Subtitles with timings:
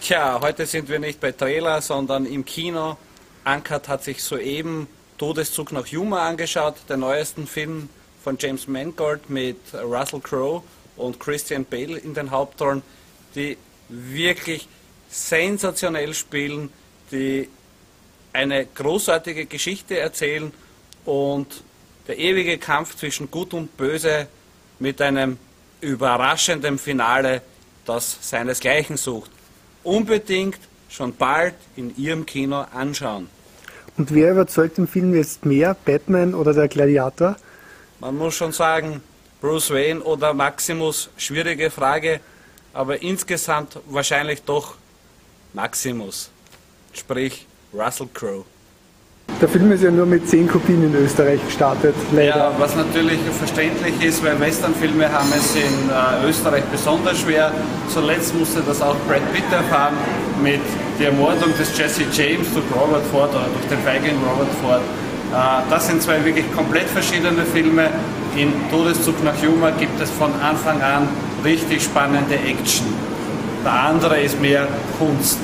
[0.00, 2.96] Tja, heute sind wir nicht bei Trailer, sondern im Kino.
[3.42, 4.86] Ankert hat sich soeben
[5.18, 7.88] Todeszug nach Yuma angeschaut, den neuesten Film
[8.22, 10.62] von James Mangold mit Russell Crowe
[10.96, 12.82] und Christian Bale in den Hauptrollen,
[13.34, 14.68] die wirklich
[15.08, 16.72] sensationell spielen,
[17.10, 17.48] die
[18.32, 20.52] eine großartige Geschichte erzählen
[21.04, 21.64] und
[22.06, 24.28] der ewige Kampf zwischen Gut und Böse
[24.78, 25.38] mit einem
[25.80, 27.42] überraschenden Finale,
[27.84, 29.30] das seinesgleichen sucht.
[29.82, 33.28] Unbedingt schon bald in Ihrem Kino anschauen.
[33.96, 37.36] Und wer überzeugt im Film jetzt mehr, Batman oder der Gladiator?
[38.00, 39.02] Man muss schon sagen,
[39.40, 42.20] Bruce Wayne oder Maximus, schwierige Frage,
[42.72, 44.74] aber insgesamt wahrscheinlich doch
[45.52, 46.30] Maximus,
[46.92, 48.44] sprich Russell Crowe.
[49.44, 52.34] Der Film ist ja nur mit 10 Kopien in Österreich gestartet, leider.
[52.34, 57.52] Ja, was natürlich verständlich ist, weil Westernfilme haben es in äh, Österreich besonders schwer.
[57.92, 59.96] Zuletzt musste das auch Brad Pitt erfahren
[60.42, 60.62] mit
[60.98, 64.80] der Ermordung des Jesse James durch Robert Ford oder durch den feigen Robert Ford.
[64.80, 67.90] Äh, das sind zwei wirklich komplett verschiedene Filme.
[68.38, 71.06] In Todeszug nach Humor gibt es von Anfang an
[71.44, 72.86] richtig spannende Action.
[73.62, 74.66] Der andere ist mehr
[74.98, 75.38] Kunst.